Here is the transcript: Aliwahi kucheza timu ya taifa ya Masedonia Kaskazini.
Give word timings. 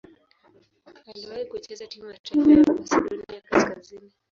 Aliwahi 1.09 1.45
kucheza 1.45 1.87
timu 1.87 2.09
ya 2.11 2.17
taifa 2.17 2.51
ya 2.51 2.63
Masedonia 2.75 3.41
Kaskazini. 3.49 4.11